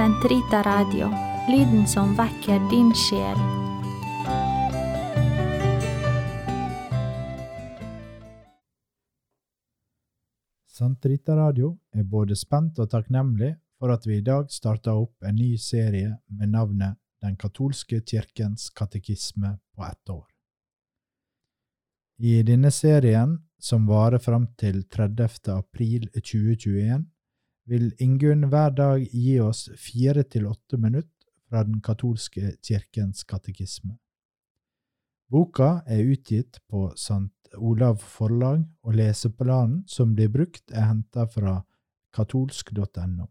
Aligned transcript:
Sentrita 0.00 0.62
Radio, 0.62 1.10
lyden 1.48 1.86
som 1.86 2.14
vekker 2.16 2.62
din 2.70 2.88
sjel. 2.96 3.36
Sentrita 10.72 11.36
Radio 11.36 11.74
er 11.92 12.08
både 12.08 12.32
spent 12.32 12.80
og 12.80 12.88
takknemlig 12.94 13.50
for 13.76 13.92
at 13.92 14.08
vi 14.08 14.22
i 14.22 14.24
dag 14.24 14.48
starter 14.48 14.96
opp 14.96 15.20
en 15.20 15.36
ny 15.36 15.52
serie 15.60 16.16
med 16.32 16.56
navnet 16.56 16.96
Den 17.20 17.36
katolske 17.36 18.00
kirkens 18.00 18.70
katekisme 18.72 19.58
på 19.76 19.84
ett 19.84 20.16
år. 20.16 20.26
I 22.24 22.40
denne 22.40 22.72
serien, 22.72 23.36
som 23.60 23.84
varer 23.84 24.18
fram 24.18 24.48
til 24.56 24.86
30. 24.88 25.52
april 25.60 26.08
2021, 26.16 27.04
vil 27.70 27.92
Ingunn 28.02 28.48
hver 28.50 28.74
dag 28.74 29.04
gi 29.14 29.38
oss 29.40 29.68
fire 29.78 30.24
til 30.26 30.48
åtte 30.50 30.78
minutter 30.78 31.14
fra 31.50 31.62
Den 31.66 31.80
katolske 31.82 32.56
kirkens 32.62 33.22
katekisme. 33.24 33.96
Boka 35.30 35.82
er 35.86 36.02
utgitt 36.10 36.58
på 36.66 36.88
St. 36.96 37.54
Olav 37.56 38.02
forlag, 38.02 38.64
og 38.82 38.94
leseplanen 38.98 39.84
som 39.86 40.14
blir 40.14 40.30
brukt, 40.30 40.64
er 40.70 40.88
henta 40.90 41.26
fra 41.30 41.60
katolsk.no. 42.14 43.28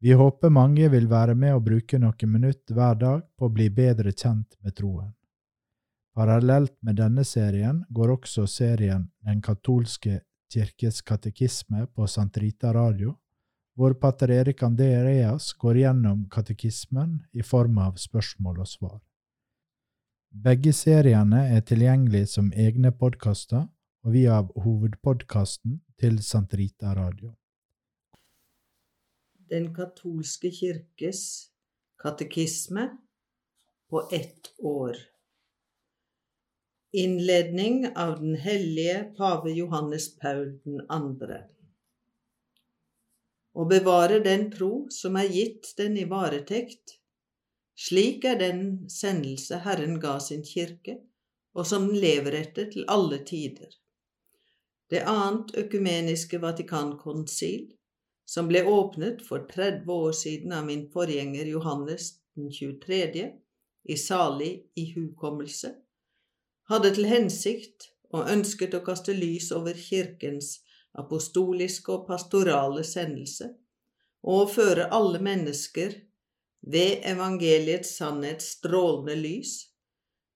Vi 0.00 0.12
håper 0.16 0.48
mange 0.48 0.88
vil 0.88 1.10
være 1.10 1.34
med 1.36 1.58
og 1.58 1.66
bruke 1.66 2.00
noen 2.00 2.32
minutter 2.32 2.76
hver 2.76 2.96
dag 2.96 3.24
på 3.36 3.48
å 3.48 3.52
bli 3.52 3.68
bedre 3.68 4.14
kjent 4.16 4.56
med 4.64 4.76
troen. 4.80 5.12
Parallelt 6.16 6.72
med 6.80 6.96
denne 6.96 7.24
serien 7.24 7.84
går 7.88 8.16
også 8.16 8.46
serien 8.48 9.10
Den 9.24 9.42
katolske 9.44 10.22
kirkes 10.50 11.00
katekisme 11.06 11.86
på 11.94 12.06
Sant 12.10 12.36
Rita 12.42 12.72
Radio, 12.74 13.14
hvor 13.78 13.94
pater 13.94 14.32
Erik 14.34 14.62
Andreas 14.66 15.52
går 15.52 15.78
gjennom 15.84 16.26
katekismen 16.30 17.20
i 17.32 17.42
form 17.46 17.78
av 17.78 18.00
spørsmål 18.02 18.60
og 18.64 18.68
svar. 18.68 18.98
Begge 20.30 20.72
seriene 20.76 21.46
er 21.56 21.62
tilgjengelige 21.66 22.28
som 22.30 22.50
egne 22.52 22.92
podkaster 22.94 23.64
og 24.04 24.12
via 24.14 24.40
hovedpodkasten 24.64 25.80
til 25.98 26.20
Sant 26.22 26.54
Rita 26.54 26.94
Radio. 26.94 27.32
Den 29.50 29.72
katolske 29.74 30.52
kirkes 30.54 31.50
katekisme 31.98 32.86
på 33.90 34.08
ett 34.12 34.52
år. 34.58 34.96
Innledning 36.92 37.88
av 37.96 38.20
den 38.20 38.34
hellige 38.34 39.04
pave 39.16 39.50
Johannes 39.50 40.16
Paul 40.18 40.56
2. 40.64 41.36
Å 43.54 43.66
bevare 43.70 44.16
den 44.24 44.48
tro 44.50 44.88
som 44.90 45.14
er 45.20 45.28
gitt 45.30 45.68
den 45.78 45.94
i 46.00 46.08
varetekt, 46.10 46.96
slik 47.78 48.26
er 48.26 48.40
den 48.40 48.64
sendelse 48.90 49.60
Herren 49.62 50.00
ga 50.02 50.16
sin 50.18 50.42
kirke, 50.42 50.96
og 51.54 51.68
som 51.70 51.86
den 51.86 52.00
lever 52.02 52.34
etter 52.40 52.66
til 52.72 52.88
alle 52.90 53.20
tider. 53.28 53.70
Det 54.90 55.04
annet 55.12 55.54
økumeniske 55.62 56.40
Vatikankonsil, 56.42 57.68
som 58.26 58.50
ble 58.50 58.64
åpnet 58.66 59.22
for 59.28 59.46
30 59.52 59.86
år 59.94 60.18
siden 60.24 60.56
av 60.58 60.66
min 60.66 60.88
forgjenger 60.90 61.52
Johannes 61.54 62.16
den 62.34 62.50
23., 62.50 63.30
i 63.86 63.96
salig 63.96 64.50
ihukommelse, 64.74 65.70
hadde 66.70 66.92
til 66.94 67.08
hensikt 67.10 67.90
og 68.14 68.30
ønsket 68.30 68.74
å 68.78 68.82
kaste 68.86 69.14
lys 69.14 69.50
over 69.54 69.74
Kirkens 69.78 70.60
apostoliske 70.98 71.92
og 71.94 72.06
pastorale 72.08 72.84
sendelse, 72.86 73.50
og 74.26 74.44
å 74.44 74.50
føre 74.50 74.88
alle 74.94 75.20
mennesker 75.22 75.94
ved 76.60 77.06
evangeliets 77.08 77.94
sannhets 77.96 78.56
strålende 78.58 79.16
lys 79.16 79.54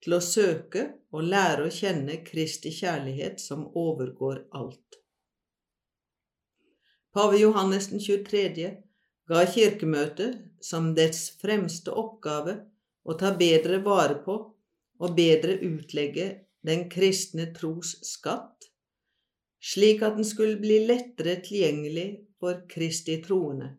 til 0.05 0.17
å 0.17 0.23
søke 0.25 0.85
og 1.15 1.27
lære 1.33 1.67
å 1.67 1.73
kjenne 1.73 2.21
Kristi 2.27 2.73
kjærlighet 2.75 3.41
som 3.41 3.67
overgår 3.75 4.45
alt. 4.57 5.01
Pave 7.15 7.39
Johannes 7.39 7.91
den 7.93 8.03
23. 8.03 8.71
ga 9.31 9.45
Kirkemøtet 9.47 10.41
som 10.65 10.91
dets 10.97 11.29
fremste 11.41 11.95
oppgave 11.95 12.57
å 13.05 13.15
ta 13.21 13.31
bedre 13.39 13.79
vare 13.85 14.19
på 14.25 14.39
og 15.03 15.17
bedre 15.17 15.59
utlegge 15.67 16.29
den 16.65 16.87
kristne 16.91 17.51
tros 17.57 17.95
skatt, 18.07 18.69
slik 19.65 20.03
at 20.05 20.19
den 20.19 20.27
skulle 20.29 20.61
bli 20.61 20.83
lettere 20.89 21.39
tilgjengelig 21.45 22.09
for 22.41 22.65
Kristi 22.71 23.19
troende 23.25 23.75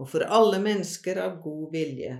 og 0.00 0.08
for 0.08 0.24
alle 0.24 0.58
mennesker 0.62 1.20
av 1.20 1.36
god 1.44 1.66
vilje. 1.74 2.14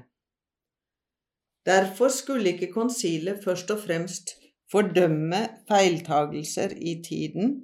Derfor 1.66 2.10
skulle 2.12 2.52
ikke 2.52 2.72
konsilet 2.74 3.42
først 3.44 3.70
og 3.74 3.80
fremst 3.84 4.34
fordømme 4.72 5.40
feiltagelser 5.68 6.74
i 6.78 6.96
tiden, 7.04 7.56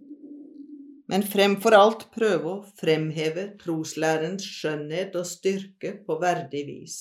men 1.08 1.24
fremfor 1.24 1.76
alt 1.76 2.08
prøve 2.14 2.50
å 2.52 2.64
fremheve 2.80 3.46
troslærens 3.60 4.44
skjønnhet 4.58 5.16
og 5.16 5.26
styrke 5.28 5.94
på 6.06 6.18
verdig 6.20 6.64
vis. 6.68 6.98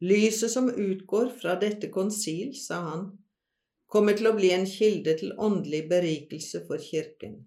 Lyset 0.00 0.50
som 0.50 0.70
utgår 0.70 1.28
fra 1.40 1.54
dette 1.60 1.88
konsil, 1.88 2.52
sa 2.54 2.80
han, 2.84 3.04
kommer 3.88 4.16
til 4.18 4.28
å 4.28 4.34
bli 4.36 4.50
en 4.52 4.66
kilde 4.68 5.14
til 5.16 5.32
åndelig 5.40 5.86
berikelse 5.88 6.60
for 6.68 6.82
Kirken. 6.82 7.38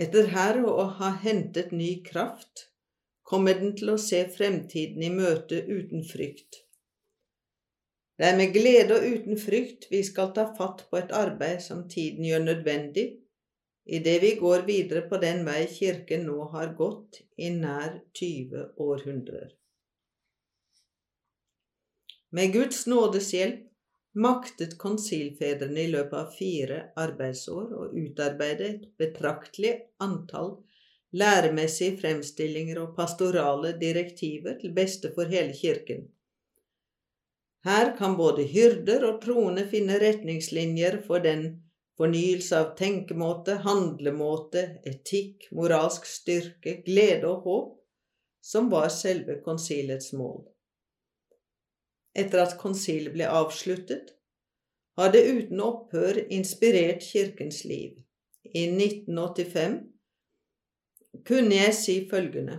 Etter 0.00 0.28
her 0.34 0.58
å 0.64 0.82
ha 0.98 1.14
hentet 1.22 1.72
ny 1.72 2.02
kraft, 2.04 2.66
kommer 3.30 3.56
den 3.56 3.72
til 3.78 3.94
å 3.94 4.00
se 4.00 4.20
fremtiden 4.34 5.02
i 5.06 5.10
møte 5.14 5.62
uten 5.64 6.04
frykt. 6.04 6.64
Det 8.20 8.28
er 8.28 8.36
med 8.36 8.52
glede 8.52 8.98
og 8.98 9.06
uten 9.14 9.40
frykt 9.40 9.86
vi 9.88 10.02
skal 10.04 10.34
ta 10.36 10.44
fatt 10.58 10.82
på 10.90 10.98
et 11.00 11.14
arbeid 11.16 11.62
som 11.64 11.86
tiden 11.88 12.26
gjør 12.28 12.44
nødvendig, 12.44 13.06
idet 13.88 14.18
vi 14.26 14.34
går 14.42 14.66
videre 14.68 15.06
på 15.08 15.22
den 15.22 15.40
vei 15.46 15.62
Kirken 15.72 16.28
nå 16.28 16.50
har 16.52 16.74
gått 16.76 17.22
i 17.40 17.48
nær 17.54 17.96
20 18.12 18.66
århundrer. 18.76 19.48
Med 22.30 22.52
Guds 22.52 22.86
nådes 22.86 23.32
hjelp 23.34 23.66
maktet 24.14 24.76
konsilfedrene 24.78 25.80
i 25.82 25.90
løpet 25.90 26.18
av 26.18 26.34
fire 26.34 26.76
arbeidsår 26.98 27.72
å 27.74 27.86
utarbeide 27.98 28.68
et 28.68 28.84
betraktelig 29.02 29.72
antall 30.02 30.52
læremessige 31.10 31.96
fremstillinger 31.98 32.78
og 32.82 32.92
pastorale 32.96 33.72
direktiver 33.80 34.60
til 34.60 34.74
beste 34.76 35.10
for 35.16 35.30
hele 35.30 35.56
kirken. 35.58 36.06
Her 37.66 37.90
kan 37.98 38.14
både 38.16 38.46
hyrder 38.52 39.08
og 39.08 39.18
troende 39.24 39.66
finne 39.72 39.98
retningslinjer 40.00 41.00
for 41.08 41.26
den 41.26 41.44
fornyelse 41.98 42.62
av 42.62 42.70
tenkemåte, 42.78 43.58
handlemåte, 43.66 44.62
etikk, 44.86 45.50
moralsk 45.50 46.06
styrke, 46.08 46.78
glede 46.86 47.26
og 47.28 47.50
håp 47.50 47.76
som 48.40 48.70
var 48.72 48.88
selve 48.94 49.40
konsilets 49.44 50.14
mål 50.16 50.46
etter 52.18 52.42
at 52.42 52.58
konsilet 52.58 53.14
ble 53.14 53.28
avsluttet, 53.28 54.14
har 54.98 55.12
det 55.14 55.22
uten 55.30 55.60
opphør 55.64 56.18
inspirert 56.32 57.04
kirkens 57.06 57.62
liv. 57.64 57.94
I 58.44 58.66
1985 58.66 59.78
kunne 61.26 61.56
jeg 61.56 61.76
si 61.76 61.96
følgende 62.10 62.58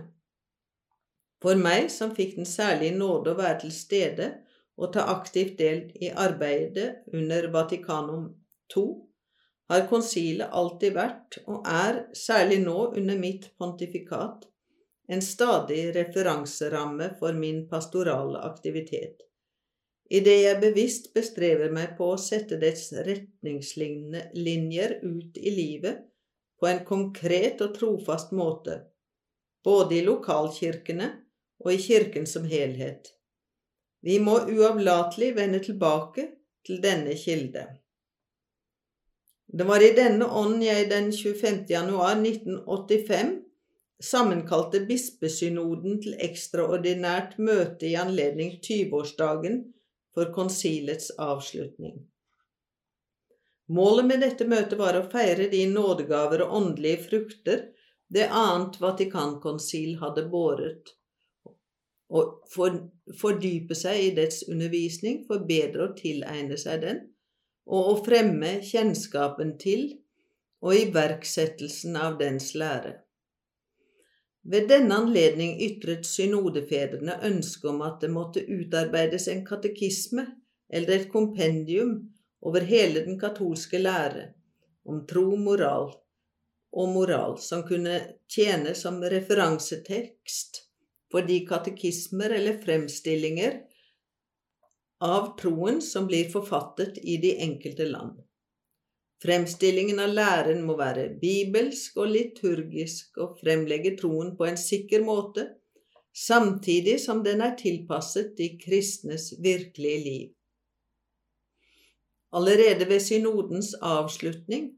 For 1.42 1.58
meg 1.58 1.90
som 1.92 2.14
fikk 2.16 2.36
den 2.38 2.48
særlige 2.48 2.96
nåde 2.96 3.32
å 3.32 3.38
være 3.38 3.60
til 3.64 3.74
stede 3.74 4.28
og 4.78 4.92
ta 4.94 5.06
aktivt 5.12 5.58
del 5.58 5.90
i 6.00 6.08
arbeidet 6.10 7.02
under 7.12 7.48
Vatikanum 7.52 8.28
II, 8.74 8.86
har 9.70 9.88
konsilet 9.88 10.52
alltid 10.52 10.96
vært, 10.96 11.38
og 11.46 11.66
er 11.68 12.00
særlig 12.16 12.58
nå 12.64 12.78
under 12.98 13.18
mitt 13.20 13.50
pontifikat, 13.58 14.46
en 15.12 15.22
stadig 15.24 15.84
referanseramme 15.96 17.12
for 17.20 17.36
min 17.36 17.66
pastorale 17.68 18.40
aktivitet 18.48 19.22
idet 20.12 20.42
jeg 20.42 20.60
bevisst 20.60 21.08
bestrever 21.16 21.72
meg 21.72 21.96
på 21.96 22.10
å 22.12 22.20
sette 22.20 22.58
dets 22.60 22.92
retningslinjer 22.92 24.98
ut 25.02 25.40
i 25.40 25.54
livet 25.56 26.04
på 26.60 26.68
en 26.68 26.84
konkret 26.86 27.64
og 27.64 27.72
trofast 27.78 28.30
måte, 28.36 28.76
både 29.64 29.98
i 29.98 30.04
lokalkirkene 30.06 31.08
og 31.64 31.72
i 31.72 31.80
kirken 31.80 32.28
som 32.28 32.44
helhet. 32.46 33.14
Vi 34.02 34.18
må 34.18 34.38
uavlatelig 34.50 35.30
vende 35.36 35.60
tilbake 35.62 36.26
til 36.66 36.82
denne 36.82 37.14
kilde. 37.18 37.66
Det 39.52 39.66
var 39.68 39.84
i 39.84 39.92
denne 39.96 40.26
ånd 40.26 40.62
jeg 40.64 40.88
den 40.90 41.10
25. 41.12 41.66
januar 41.70 42.16
1985 42.16 43.32
sammenkalte 44.02 44.80
bispesynoden 44.88 46.00
til 46.02 46.16
ekstraordinært 46.24 47.36
møte 47.38 47.86
i 47.90 47.94
anledning 48.00 48.56
20-årsdagen 48.64 49.60
for 50.14 50.32
konsilets 50.34 51.10
avslutning. 51.18 52.00
Målet 53.72 54.06
med 54.06 54.20
dette 54.20 54.44
møtet 54.48 54.76
var 54.80 54.98
å 54.98 55.06
feire 55.12 55.46
de 55.52 55.62
nådegaver 55.70 56.44
og 56.44 56.56
åndelige 56.58 57.04
frukter 57.06 57.62
det 58.12 58.26
annet 58.28 58.76
Vatikankonsil 58.80 59.96
hadde 60.02 60.26
båret, 60.28 60.90
og 62.12 62.42
fordype 62.52 63.76
seg 63.78 64.00
i 64.02 64.10
dets 64.18 64.42
undervisning 64.44 65.22
for 65.28 65.46
bedre 65.48 65.86
å 65.86 65.94
tilegne 65.96 66.58
seg 66.60 66.82
den, 66.84 67.00
og 67.64 67.88
å 67.92 67.94
fremme 68.04 68.58
kjennskapen 68.68 69.54
til 69.62 69.86
og 70.62 70.76
iverksettelsen 70.76 71.96
av 71.96 72.18
dens 72.20 72.52
lære. 72.58 72.98
Ved 74.42 74.68
denne 74.68 74.96
anledning 75.04 75.54
ytret 75.62 76.06
synodefedrene 76.06 77.18
ønske 77.28 77.68
om 77.70 77.82
at 77.86 78.00
det 78.02 78.10
måtte 78.10 78.42
utarbeides 78.42 79.28
en 79.30 79.44
katekisme 79.46 80.26
eller 80.72 80.96
et 80.96 81.10
kompendium 81.12 81.94
over 82.42 82.66
hele 82.66 83.04
den 83.06 83.20
katolske 83.20 83.78
lære 83.78 84.32
om 84.88 85.04
tro, 85.06 85.36
moral 85.38 85.92
og 86.72 86.88
moral, 86.90 87.36
som 87.38 87.62
kunne 87.68 88.00
tjene 88.26 88.74
som 88.74 88.98
referansetekst 89.02 90.62
for 91.12 91.28
de 91.28 91.42
katekismer 91.46 92.34
eller 92.38 92.58
fremstillinger 92.64 93.60
av 95.02 95.34
troen 95.38 95.78
som 95.84 96.08
blir 96.10 96.30
forfattet 96.32 96.98
i 96.98 97.18
de 97.22 97.36
enkelte 97.44 97.86
land. 97.90 98.16
Fremstillingen 99.22 100.00
av 100.02 100.14
læren 100.16 100.64
må 100.66 100.74
være 100.78 101.04
bibelsk 101.20 102.00
og 102.02 102.08
liturgisk 102.10 103.20
og 103.22 103.36
fremlegge 103.38 103.94
troen 104.00 104.32
på 104.38 104.48
en 104.48 104.58
sikker 104.58 105.04
måte, 105.06 105.44
samtidig 106.10 106.96
som 107.00 107.22
den 107.22 107.44
er 107.46 107.54
tilpasset 107.58 108.32
de 108.38 108.48
kristnes 108.58 109.28
virkelige 109.44 110.00
liv. 110.06 110.30
Allerede 112.32 112.88
ved 112.88 113.00
synodens 113.04 113.74
avslutning 113.78 114.72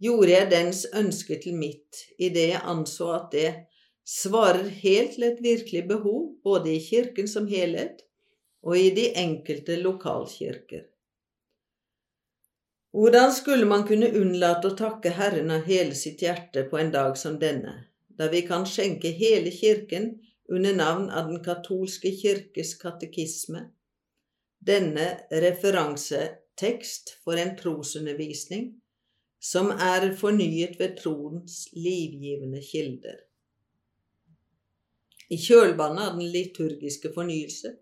gjorde 0.00 0.32
jeg 0.32 0.50
dens 0.50 0.86
ønske 0.94 1.38
til 1.42 1.58
mitt, 1.58 2.06
idet 2.18 2.48
jeg 2.54 2.64
anså 2.64 3.10
at 3.18 3.28
det 3.36 3.52
svarer 4.08 4.68
helt 4.80 5.16
til 5.18 5.28
et 5.28 5.44
virkelig 5.44 5.84
behov 5.92 6.32
både 6.44 6.72
i 6.76 6.80
kirken 6.88 7.28
som 7.28 7.46
helhet 7.50 8.00
og 8.62 8.78
i 8.78 8.88
de 8.96 9.10
enkelte 9.20 9.76
lokalkirker. 9.82 10.86
Hvordan 12.94 13.32
skulle 13.34 13.66
man 13.66 13.82
kunne 13.88 14.06
unnlate 14.14 14.68
å 14.70 14.76
takke 14.78 15.10
Herren 15.16 15.48
av 15.50 15.64
hele 15.66 15.96
sitt 15.98 16.20
hjerte 16.22 16.62
på 16.70 16.78
en 16.78 16.92
dag 16.94 17.16
som 17.18 17.40
denne, 17.40 17.72
da 18.06 18.28
vi 18.30 18.44
kan 18.46 18.62
skjenke 18.70 19.10
hele 19.10 19.50
kirken 19.50 20.12
under 20.46 20.76
navn 20.78 21.08
av 21.10 21.26
Den 21.32 21.40
katolske 21.42 22.12
kirkes 22.14 22.76
katekisme, 22.78 23.64
denne 24.62 25.06
referansetekst 25.46 27.16
for 27.24 27.40
en 27.42 27.56
trosundervisning 27.58 28.70
som 29.42 29.72
er 29.74 30.12
fornyet 30.22 30.78
ved 30.78 30.94
troens 31.00 31.64
livgivende 31.74 32.62
kilder. 32.62 33.18
I 35.34 35.40
kjølvannet 35.48 36.12
av 36.12 36.22
den 36.22 36.30
liturgiske 36.30 37.10
fornyelse, 37.18 37.74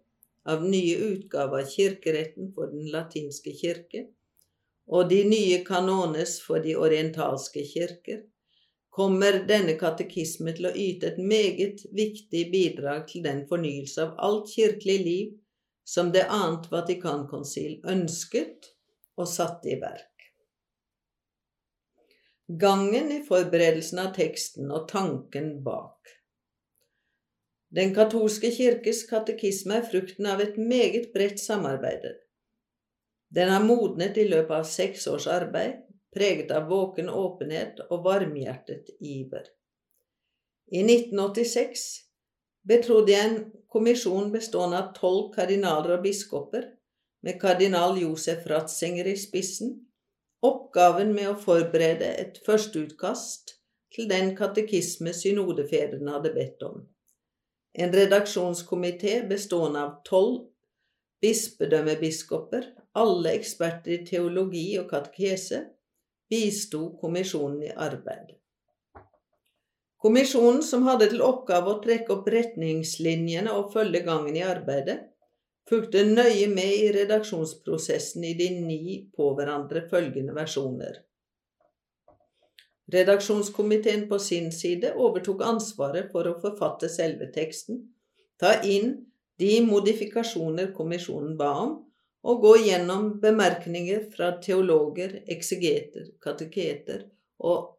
av 0.48 0.64
nye 0.64 0.96
utgaver 1.12 1.66
av 1.66 1.70
kirkeretten 1.76 2.54
for 2.56 2.72
den 2.72 2.88
latinske 2.96 3.52
kirke, 3.60 4.06
og 4.86 5.08
de 5.10 5.22
nye 5.28 5.62
kanones 5.64 6.38
for 6.42 6.62
de 6.64 6.74
orientalske 6.76 7.64
kirker, 7.66 8.22
kommer 8.92 9.38
denne 9.48 9.78
katekisme 9.80 10.52
til 10.56 10.68
å 10.68 10.74
yte 10.76 11.12
et 11.12 11.20
meget 11.20 11.80
viktig 11.96 12.42
bidrag 12.52 13.06
til 13.08 13.24
den 13.24 13.46
fornyelse 13.48 14.04
av 14.04 14.18
alt 14.20 14.50
kirkelig 14.52 14.98
liv 15.06 15.30
som 15.88 16.12
det 16.12 16.26
annet 16.28 16.68
Vatikankonsil 16.70 17.80
ønsket 17.88 18.68
og 19.16 19.28
satte 19.28 19.72
i 19.72 19.78
verk. 19.80 20.08
Gangen 22.60 23.08
i 23.14 23.22
forberedelsen 23.24 24.02
av 24.02 24.12
teksten 24.16 24.68
og 24.74 24.90
tanken 24.90 25.54
bak. 25.64 26.10
Den 27.72 27.94
katolske 27.96 28.50
kirkes 28.52 29.06
katekisme 29.08 29.78
er 29.78 29.86
frukten 29.88 30.28
av 30.28 30.42
et 30.44 30.58
meget 30.60 31.14
bredt 31.14 31.40
samarbeid 31.40 32.04
den 33.34 33.48
har 33.48 33.64
modnet 33.64 34.18
i 34.20 34.26
løpet 34.28 34.52
av 34.58 34.68
seks 34.68 35.06
års 35.08 35.26
arbeid, 35.30 35.80
preget 36.12 36.50
av 36.52 36.68
våken 36.68 37.08
åpenhet 37.08 37.80
og 37.88 38.04
varmhjertet 38.04 38.90
iver. 39.00 39.46
I 40.72 40.82
1986 40.84 41.86
betrodde 42.68 43.14
jeg 43.14 43.28
en 43.28 43.38
kommisjon 43.72 44.28
bestående 44.34 44.82
av 44.82 44.92
tolv 44.98 45.30
kardinaler 45.34 45.96
og 45.96 46.04
biskoper, 46.04 46.68
med 47.22 47.38
kardinal 47.40 47.96
Josef 48.02 48.44
Ratzinger 48.50 49.08
i 49.08 49.16
spissen, 49.16 49.76
oppgaven 50.42 51.12
med 51.14 51.30
å 51.30 51.38
forberede 51.38 52.08
et 52.18 52.40
førsteutkast 52.46 53.54
til 53.94 54.08
den 54.10 54.34
katekisme 54.36 55.12
synodefedrene 55.14 56.16
hadde 56.16 56.32
bedt 56.34 56.64
om. 56.66 56.82
En 57.72 57.92
redaksjonskomité 57.94 59.22
bestående 59.28 59.84
av 59.86 60.00
tolv 60.04 60.42
bispedømmebiskoper, 61.22 62.66
alle 62.98 63.36
eksperter 63.38 63.94
i 63.96 64.02
teologi 64.06 64.66
og 64.80 64.88
katekese, 64.90 65.64
bisto 66.30 66.90
kommisjonen 67.00 67.68
i 67.68 67.72
arbeidet. 67.72 68.38
Kommisjonen, 70.02 70.62
som 70.66 70.82
hadde 70.88 71.12
til 71.12 71.22
oppgave 71.22 71.70
å 71.70 71.80
trekke 71.82 72.10
opp 72.16 72.28
retningslinjene 72.32 73.52
og 73.54 73.70
følge 73.74 74.00
gangen 74.02 74.34
i 74.34 74.42
arbeidet, 74.42 74.98
fulgte 75.68 76.02
nøye 76.08 76.48
med 76.50 76.72
i 76.74 76.88
redaksjonsprosessen 76.96 78.24
i 78.26 78.32
de 78.34 78.48
ni 78.56 78.96
på 79.14 79.28
hverandre 79.36 79.84
følgende 79.92 80.34
versjoner. 80.34 80.98
Redaksjonskomiteen 82.92 84.08
på 84.10 84.18
sin 84.18 84.50
side 84.52 84.90
overtok 84.98 85.44
ansvaret 85.46 86.10
for 86.12 86.26
å 86.28 86.34
forfatte 86.42 86.90
selve 86.90 87.30
teksten, 87.32 87.78
ta 88.42 88.56
inn 88.66 88.96
de 89.38 89.54
modifikasjoner 89.64 90.74
kommisjonen 90.76 91.38
ba 91.38 91.52
om, 91.62 91.76
og 92.22 92.42
gå 92.44 92.52
gjennom 92.68 93.08
bemerkninger 93.22 94.06
fra 94.14 94.30
teologer, 94.42 95.18
eksegeter, 95.26 96.12
kateketer 96.22 97.08
og 97.42 97.72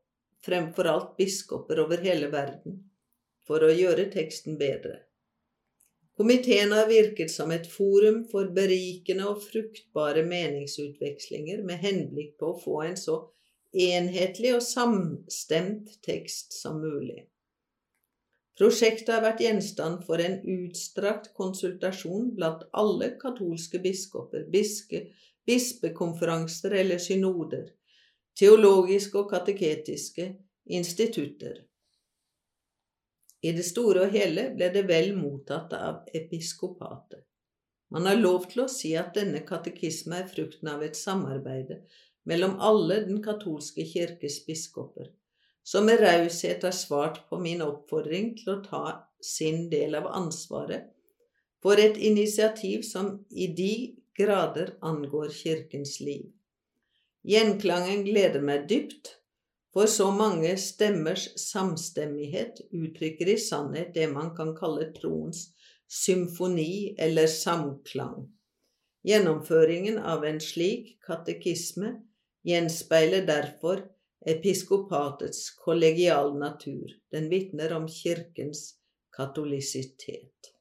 fremfor 0.43 0.89
alt 0.91 1.15
biskoper 1.17 1.79
over 1.85 2.03
hele 2.03 2.27
verden 2.31 2.81
for 3.47 3.63
å 3.63 3.71
gjøre 3.71 4.09
teksten 4.11 4.59
bedre. 4.59 4.99
Komiteen 6.17 6.71
har 6.75 6.87
virket 6.91 7.31
som 7.33 7.51
et 7.51 7.65
forum 7.71 8.21
for 8.29 8.51
berikende 8.53 9.25
og 9.31 9.41
fruktbare 9.47 10.21
meningsutvekslinger 10.27 11.63
med 11.65 11.81
henblikk 11.81 12.35
på 12.37 12.51
å 12.51 12.59
få 12.59 12.81
en 12.85 12.99
så 12.99 13.17
enhetlig 13.73 14.51
og 14.53 14.61
samstemt 14.61 15.95
tekst 16.05 16.53
som 16.59 16.77
mulig. 16.83 17.23
Prosjektet 18.59 19.09
har 19.09 19.23
vært 19.23 19.41
gjenstand 19.41 20.03
for 20.05 20.21
en 20.21 20.35
utstrakt 20.55 21.31
konsultasjon 21.37 22.27
blant 22.37 22.61
alle 22.77 23.09
katolske 23.21 23.79
biskoper, 23.81 24.43
biske, 24.53 25.07
bispekonferanser 25.49 26.75
eller 26.83 27.01
synoder, 27.01 27.71
teologiske 28.37 29.17
og 29.23 29.31
kateketiske 29.31 30.27
institutter. 30.77 31.63
I 33.43 33.55
det 33.57 33.65
store 33.67 34.05
og 34.05 34.13
hele 34.13 34.51
ble 34.53 34.69
det 34.75 34.85
vel 34.87 35.15
mottatt 35.17 35.73
av 35.75 36.05
episkopatet. 36.13 37.25
Man 37.93 38.05
har 38.09 38.21
lov 38.21 38.45
til 38.53 38.63
å 38.63 38.69
si 38.71 38.93
at 38.97 39.17
denne 39.17 39.41
katekisme 39.49 40.21
er 40.21 40.29
frukten 40.29 40.69
av 40.69 40.85
et 40.85 40.97
samarbeide 40.97 41.81
mellom 42.29 42.55
alle 42.61 43.01
den 43.09 43.19
katolske 43.25 43.85
kirkes 43.89 44.39
biskoper 44.45 45.09
som 45.63 45.85
med 45.87 46.01
raushet 46.03 46.63
har 46.63 46.75
svart 46.75 47.21
på 47.29 47.39
min 47.39 47.63
oppfordring 47.63 48.33
til 48.39 48.55
å 48.55 48.61
ta 48.65 48.85
sin 49.23 49.69
del 49.71 49.95
av 49.95 50.09
ansvaret 50.11 50.89
for 51.63 51.79
et 51.79 51.97
initiativ 51.97 52.83
som 52.83 53.21
i 53.31 53.47
de 53.47 53.73
grader 54.17 54.75
angår 54.81 55.31
Kirkens 55.31 55.99
liv. 56.03 56.27
Gjenklangen 57.23 58.03
gleder 58.03 58.43
meg 58.43 58.67
dypt, 58.67 59.15
for 59.73 59.87
så 59.89 60.11
mange 60.13 60.51
stemmers 60.61 61.29
samstemmighet 61.39 62.59
uttrykker 62.75 63.31
i 63.31 63.39
sannhet 63.41 63.95
det 63.95 64.05
man 64.11 64.35
kan 64.37 64.51
kalle 64.57 64.91
troens 64.93 65.47
symfoni 65.89 66.93
eller 67.01 67.31
samklang. 67.31 68.27
Gjennomføringen 69.07 69.97
av 69.97 70.27
en 70.27 70.37
slik 70.43 70.97
katekisme 71.07 71.95
gjenspeiler 72.47 73.25
derfor 73.27 73.81
episkopatets 74.25 75.49
kollegiale 75.65 76.39
natur. 76.39 76.95
Den 77.11 77.29
vitner 77.29 77.73
om 77.73 77.87
kirkens 77.87 78.75
katolisitet. 79.17 80.52